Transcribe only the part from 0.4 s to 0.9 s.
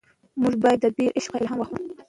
موږ باید د